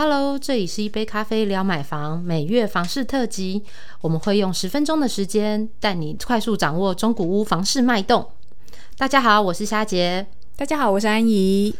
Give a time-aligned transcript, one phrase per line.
[0.00, 3.64] Hello，这里是一杯咖啡聊买房每月房市特辑，
[4.00, 8.24] 我们会用十分钟的时间带你快速掌握中古屋房市脉动。
[8.96, 10.24] 大家好，我是虾杰。
[10.54, 11.74] 大家好，我是安怡。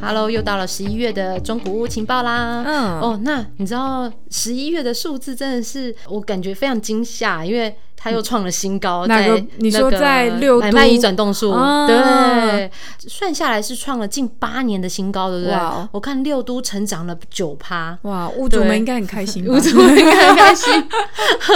[0.00, 2.62] Hello，又到了十一月的中古屋情报啦。
[2.64, 9.06] 嗯哦，那你知道十一月的数字真的是我感觉非常惊吓，因为它又创了新高。
[9.06, 15.88] 那个在你说在六都买卖移转动数，啊对，算下来是创了近八年的新高，对不对哇哦？
[15.92, 17.96] 我看六都成长了九趴。
[18.02, 19.54] 哇，屋主对们应该很开心吧？
[19.54, 20.72] 屋主们应该很开心。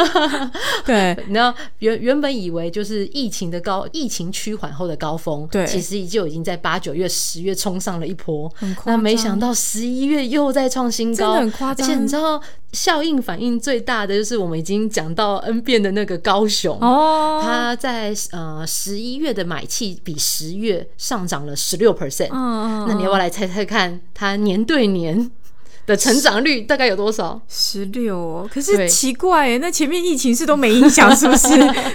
[0.86, 8.48] 对，你知道原原本以为就是疫情的高，疫情趋缓后的高峰，对其实就已经在八九月、十月冲上了一波
[8.84, 12.40] 那没想到十一月又在创新高，很夸张而且你知道
[12.72, 16.76] 效应反应最大的就是我们已经讲到 N 遍的那个高雄。
[16.80, 25.30] 哦，它在呃十一月的买气比十月上涨了十六 percent，那你要不要来猜猜看，它年对年
[25.86, 27.40] 的成长率大概有多少？
[27.48, 28.50] 十六哦？
[28.52, 31.48] 可是奇怪耶，那前面疫情是都没影响，是不是？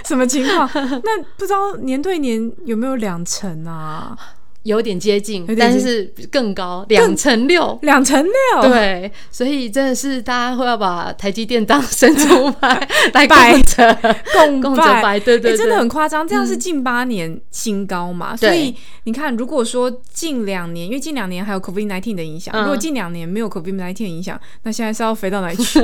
[0.06, 0.66] 什么情况？
[0.74, 4.16] 那不知道年对年有没有两成啊？
[4.64, 7.78] 有点接近但接是更高，两成六。
[7.82, 13.98] 两成六？，对，所以真的是大家会要把台积电当神主牌来拜供着，
[14.32, 18.36] 共 供着拜拜，对对真的很夸张，这样是近八年新高嘛？
[18.36, 18.74] 所以
[19.04, 25.80] 你看，如果说近两年，因为近两年还有 COVID 1 9的影响，嗯如果近两年没有 COVID 1 9的影响，那现在是要飞到哪里去？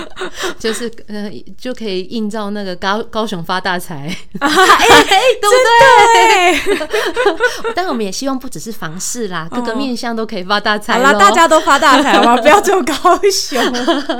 [0.58, 4.48] 就是呃就可以映照那个高高雄发大财，哎，
[5.40, 6.88] 对不对？
[7.74, 12.36] 但我们也希望不只是房市啦，各个面向都可以发大财好啦，大家都发大财好吗？
[12.42, 12.94] 不要只有高
[13.30, 13.62] 雄。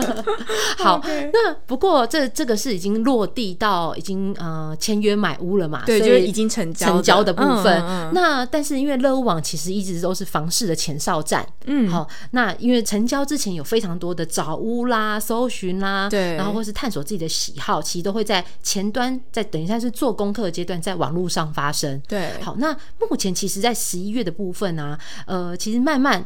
[0.78, 5.82] 好那不过这这个是已经落地到已经呃签约买屋了嘛？
[5.84, 7.82] 对，就是已经成交成交的部分。
[7.82, 22.00] 嗯嗯嗯那但是因为乐屋网其实一直都是房市的前哨站，嗯好，那因为成交之前有非常多的找屋啦、搜寻啦，对然后或是探索自己的喜好，其实都会在前端，在等一下是做功课的阶段，在网络上发生。
[22.06, 26.24] 对，好，那目前其实，在十一月的部分啊，呃，其实慢慢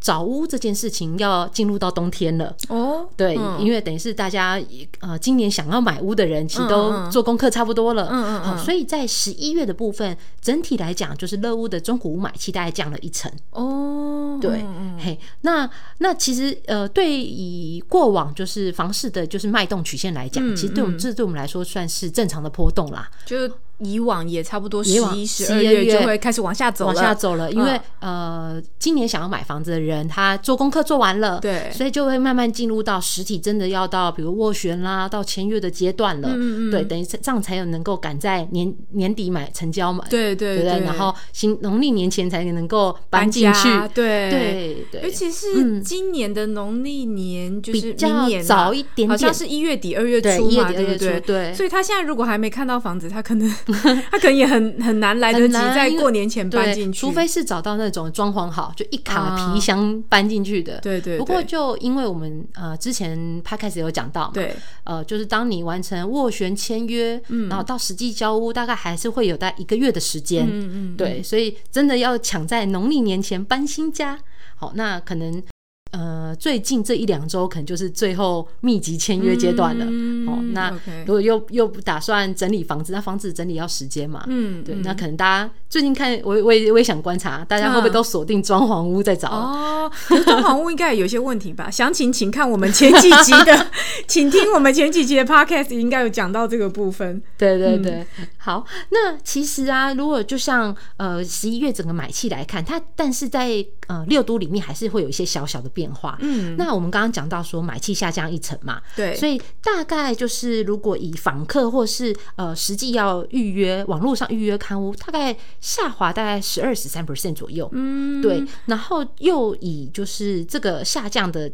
[0.00, 2.54] 找屋这件事情要进入到冬天了。
[2.68, 4.58] 哦，对，嗯因为等于是大家
[5.00, 8.08] 呃今年想要买屋的人，其实嗯都嗯做功课差不多了。
[8.10, 13.30] 嗯嗯好，嗯所以在十一月的部分，整体来讲，就是乐屋的中古屋买气大概降了一成。
[13.50, 23.10] 哦，对嗯嗯嘿，那那其实呃，对以过往就是房市的，就是脉动曲线来讲，嗯其实对我们嗯这对我们来说算是正常的波动啦。
[23.26, 23.36] 就
[23.80, 28.20] 以往也差不多十一、十二月月就会开始往下走了，往下走了，因为、嗯。
[28.20, 31.70] 呃，今年想要买房子的人，他做功课做完了，对。
[31.72, 36.70] 所以就会慢慢进入到实体，真的要到比如斡旋啦，到签约的阶段了，嗯嗯嗯。
[36.70, 40.80] 对，等于这样才有能够赶在年年底买成交嘛，对对对？
[40.80, 44.30] 然后新农历年前才能够搬进去，对。
[44.30, 45.82] 对对，尤其是嗯。
[45.82, 49.08] 今年的农历年，就是明比较年啊早一点点。
[49.08, 51.20] 好像是一月底二月初嘛，对不对？
[51.20, 51.54] 对。
[51.54, 53.50] 所以他现在如果还没看到房子，他可能
[54.10, 60.78] 他可能也很很难来得及在过年前搬，进去，除非是找到那种装潢好，就一卡啊皮箱搬进去的。
[60.80, 64.54] 对对对不过就因为我们呃之前他开始有讲到嘛，对
[64.84, 70.46] 呃，就是当你完成斡旋签约，嗯然后到实际交屋，大概还是会有大概一个月的时间。
[70.46, 74.18] 嗯嗯对，所以真的要抢在农历年前搬新家。
[74.56, 75.42] 好，那可能
[75.90, 79.84] 呃最近这一两周可能就是最后密集签约阶段了。
[79.88, 80.70] 嗯哦，那
[81.06, 84.22] 如果又又不打算整理房子，那房子整理要时间嘛。
[84.26, 89.28] 对，嗯对那可能大家最近看，我我也我也想观察，大家会不会都锁定装潢屋在找？
[89.28, 89.90] 哦，
[90.24, 91.68] 装潢屋应该也有些问题吧？
[91.72, 93.66] 详情请看我们前几集的，
[94.06, 97.22] 请听我们前几集的 podcast，应该有讲到这个部分。
[97.38, 98.06] 对对嗯对，
[98.38, 106.18] 好，那其实啊，如果就像呃十一月整个买气来看，它但是在呃六都里面还是会有一些小小的变化。
[106.20, 117.68] 嗯，那我们刚刚讲到说买气下降一层嘛，对，所以大概就是如果以访客或是呃实际要预约网络上预约刊物，大概下滑大概十二十三 percent 左右。
[117.72, 121.50] 嗯，对，然后又以就是这个下降的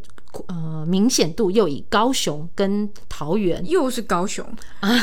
[0.49, 4.47] 呃明显度，又以高雄跟桃园又是高雄，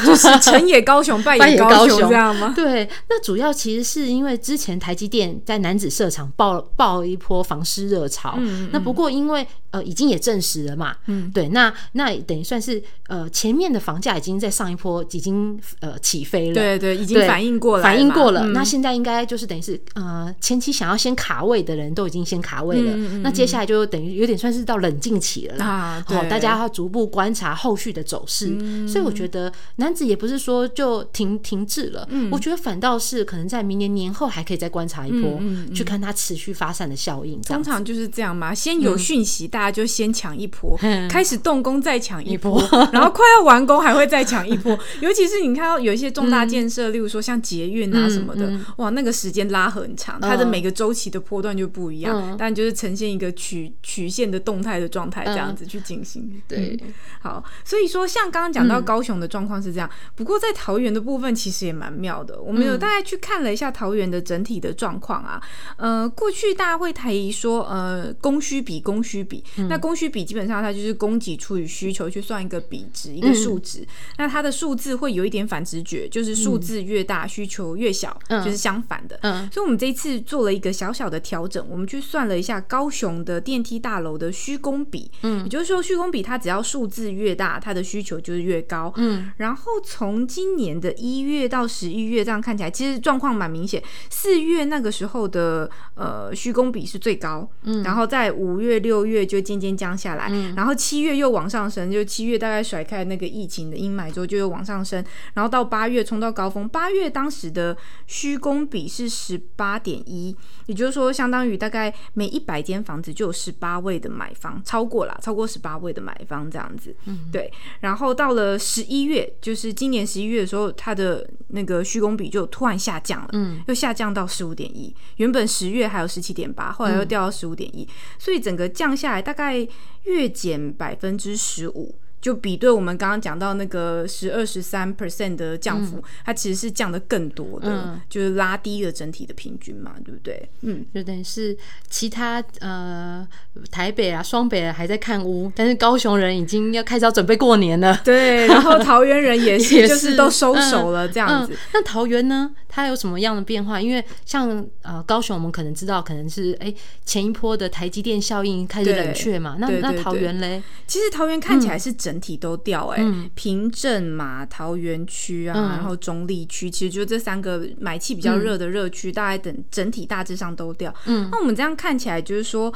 [0.06, 2.00] 就是成也高雄，败败也也高雄。
[2.10, 2.54] 这样吗？
[2.56, 11.32] 对，那主要其实是因为之前台积电在男子设厂爆爆一波房市热潮，嗯嗯那不过因为呃已经也证实了嘛，嗯。
[11.34, 18.54] 对，那那等于算是呃前面的房价已经在上一波已经呃起飞了，对对，已经反应过了，反应过了，嗯。
[18.54, 25.66] 那现在应该就是等于是呃前期想要先卡位的人都已经先卡位了，那接下来就等于有点算是到冷静期了啦。
[25.66, 28.48] 啊，好、对，大家要逐步观察后续的走势，
[28.88, 32.30] 所以我觉得男子也不是说就停停滞了，嗯。
[32.34, 35.40] 我觉得反倒是可能在明年年后还可以再观察一波，
[35.74, 37.40] 去看它持续发散的效应。
[37.44, 40.78] 通常就是这样嘛，先有讯息，大家就先抢一波，
[41.10, 42.60] 开始动工再抢一波，
[42.92, 44.78] 然后快要完工还会再抢一波。
[45.02, 56.42] 尤其是你看到有一些重大建设，例如说像捷运啊什么的，哇，那个时间拉很长，它的每个周期的波段就不一样，但就是呈现一个曲曲线的动态的状态，这样子去进行。
[56.48, 56.80] 对，
[57.22, 65.42] 好，所以说像刚刚讲到高雄的状况是这样，不过在桃园的部分其实也蛮妙的，我们有大概去看了一下桃园的整体的状况啊，
[65.78, 73.86] 呃，过去大家会提说，呃，供需比，供需比，那供需比基本上它就是供给除以需求去算一个比值，一个数值，
[74.18, 79.18] 那它的数字会有一点反直觉，就是数字越大，需求越小，就是相反的。
[79.22, 93.82] 嗯，所以我们这一次做了一个小小的调整，我们去算了一下高雄的电梯大楼的虚工比，嗯，也就是说虚工比它只要数字越大，它的需求就是越高，嗯，然后从今年的一月到十一月这样看起来，其实状况蛮明显，
[94.12, 105.04] 四月那个时候的呃虚工比是最高，嗯，然后在五月六月就渐渐降下来，然后七月又往上升，就七月大概甩开那个疫情的阴霾之后就又往上升，
[105.34, 107.76] 然后到八月冲到高峰，八月当时的
[108.06, 110.36] 虚工比是十八点一，
[110.68, 117.52] 也就是说相当于大概每一百间房子就有十八位的买房，超过了超过十八位的买方这样子，嗯，对，
[117.82, 127.88] 然后到了十一月，就是今年十一月的时候，它的那个虚工比就突然下降了，嗯，又下降到十五点一，原本十月还有十七点八，后来又掉到十五点一，
[128.18, 129.68] 所以整个降下来大概
[130.04, 131.96] 月减百分之十五。
[132.24, 140.50] 就比对我们刚刚讲到那个十二十三 percent 的降幅，它其实是降的更多的，就是拉低了整体的平均嘛，对不对？
[140.62, 141.56] 嗯，就等于是
[141.90, 143.28] 其他呃
[143.70, 148.00] 台北啊、双北还在看屋，但是高雄人已经要开始要准备过年了。
[148.06, 151.54] 对，然后桃园人也是， 就是都收手了这样子。
[151.74, 152.52] 那桃园呢？
[152.76, 153.80] 它有什么样的变化？
[153.80, 156.74] 因为像呃高雄，我们可能知道，可能是哎
[157.06, 159.58] 前一波的台积电效应开始冷却嘛。
[159.60, 160.64] 那那桃园嘞？
[160.88, 163.04] 其实桃园看起来是整体都掉哎，
[163.36, 170.94] 平镇嘛、桃园区啊，然后中立区，其实就这三个买气比较热的热区，大概等整体大致上都掉。
[171.06, 172.74] 嗯，那我们这样看起来就是说，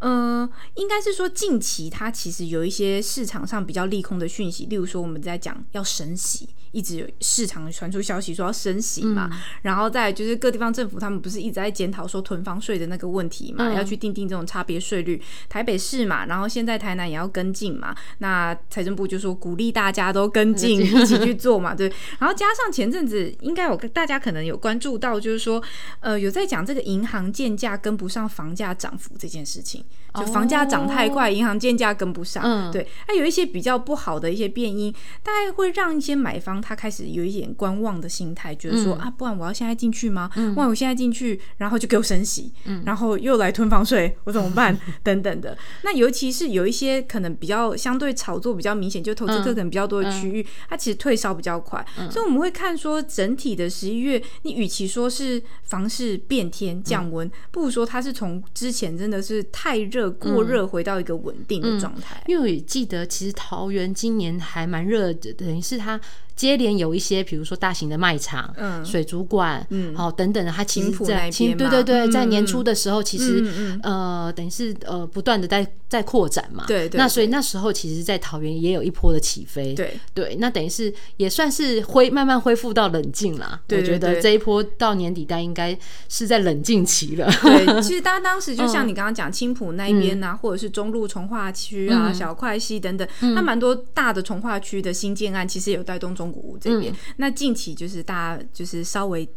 [0.00, 6.48] 呃，应该是说近期它其实有一些市场上比较利空的讯息，例如说我们在讲要升息。
[6.72, 9.28] 一直有市场传出消息说要升息嘛，
[9.62, 15.20] 然后再就是各地方政府他们不是一直在检讨说囤房税的那个问题嘛，要去定定这种差别税率。
[15.48, 21.92] 台北市嘛，然后现在台南也要跟进嘛，那财政部就说鼓励大家都跟进一起去做嘛，对。
[22.20, 25.60] 然后加上前阵子应该有大家可能有关注到，就是说
[25.98, 29.84] 呃有在讲这个银行建价跟不上房价涨幅这件事情，
[30.14, 32.86] 就房价涨太快，银行建价跟不上，对。
[33.08, 34.92] 那有一些比较不好的一些变因，
[35.24, 36.59] 大概会让一些买方。
[36.60, 40.30] 他开始有一点观望的心态，觉得说啊，不然我要现在进去吗？
[40.56, 42.52] 万一我现在进去，然后就给我升息，
[42.84, 44.78] 然后又来囤房税，我怎么办？
[45.02, 45.56] 等等的。
[45.82, 51.84] 那尤其是有一些可能比较相对炒作比较明显，就投资客可能比较多的区域，它其实退烧比较快。
[52.10, 62.22] 所以我们会看说，整体的十一月，你与其说是房市变天降温，不如说它是从之前真的是太热过热，回到一个稳定的状态。
[62.26, 66.00] 因为我也记得，其实桃园今年还蛮热的，等于是它。
[66.40, 73.44] 接连有一些，比如说大型的卖场、嗯水族馆，嗯好等等的，它其实在对对对，在年初的时候，其实
[73.82, 76.64] 呃，等于是呃，不断的在在扩展嘛。
[76.66, 76.98] 对对。
[76.98, 79.74] 那所以那时候，其实，在桃园也有一波的起飞。
[79.74, 80.34] 对对。
[80.36, 83.60] 那等于是也算是恢慢慢恢复到冷静了。
[83.68, 85.78] 我觉得这一波到年底，但应该
[86.08, 87.30] 是在冷静期了。
[87.42, 96.29] 对， 其实大家当时就像你刚刚讲青浦那边呐，或者是中路从化区啊、小块溪等等，它蛮多大的从化区的新建案，其实有带动中。
[96.30, 99.28] 古屋这边，那近期就是大家就是稍微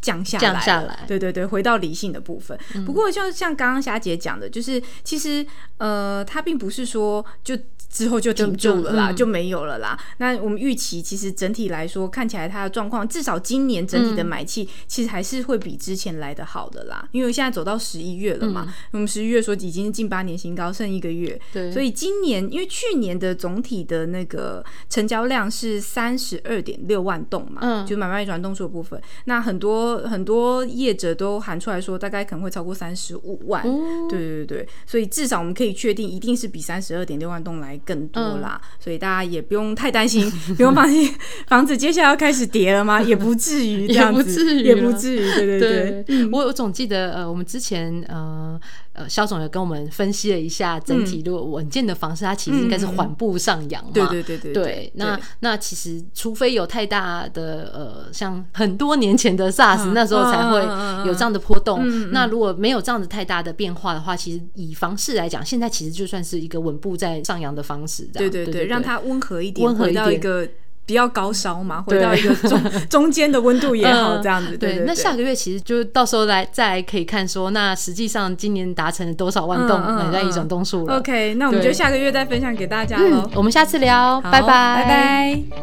[0.00, 2.58] 降下降下来，对对对，回到理性的部分。
[2.84, 5.44] 不过，就像刚刚霞姐讲的，就是其实
[5.78, 7.56] 呃，它并不是说就。
[7.88, 9.98] 之后就停住了啦，就没有了啦。
[10.18, 17.08] 那我们预期，其实整体来说，看起来它的状况，至少今年整体的买气，其实还是会比之前来的好的啦。
[17.12, 21.40] 因为现在走到十一月了嘛，我们十一月说已经近八年新高，剩一个月。
[21.54, 29.00] 对，所以今年，因为去年的总体的那个成交量是三十二点六万栋嘛，嗯，就买卖转动数的部分。
[29.24, 33.62] 那很多多很多业者都喊出来说，大概可能会超过三十五万。
[34.08, 38.60] 对对对对，所以至少我们可以确定，一定是比三十二点六万栋来更多啦。
[38.80, 41.14] 所以大家也不用太担心， 不用放心，
[41.46, 43.00] 房子接下来要开始跌了吗？
[43.00, 45.18] 也不至于也不至于，也不至于。
[45.36, 48.58] 对对对，我我总记得呃，我们之前呃。
[48.98, 53.90] 呃，肖总也跟我们分析了一下整体，如果稳健的房市，它其实应该是缓步上扬嘛。
[53.92, 54.52] 对对对对。
[54.54, 60.60] 对，那那其实除非有太大的呃，像很多年前的 SARS 那时候才会
[61.06, 62.10] 有这样的波动。
[62.12, 68.04] 那如果没有这样子太大的变化的话，其实以房市来讲，现在其实就算是一个稳步在上扬的方式。
[68.12, 70.48] 对对对，让它温和一点，温和到一个。
[70.88, 74.56] 比较高烧嘛，回到一个中 中间的温度也好，这样子。
[74.56, 80.98] 对，那下个月其实就到时候来再来可以看说，那实际上今年达成了多少万栋买在一种栋数了。
[80.98, 83.28] OK，那我们就下个月再分享给大家喽。
[83.34, 85.42] 我们下次聊，拜拜，拜拜。